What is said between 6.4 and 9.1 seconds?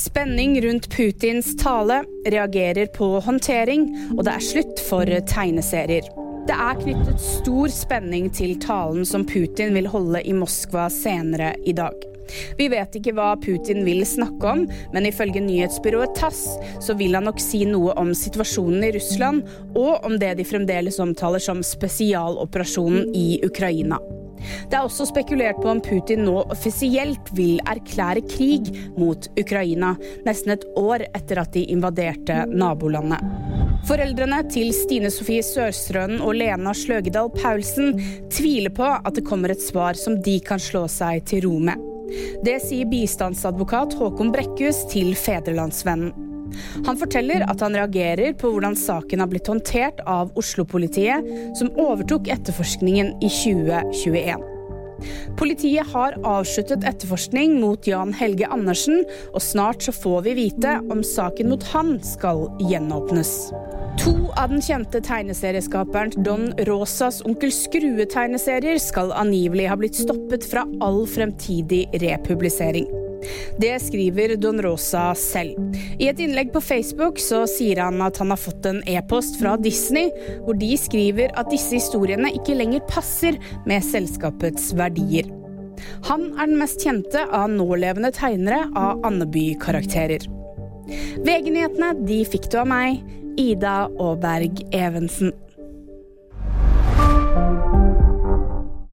Det er knyttet stor spenning til talen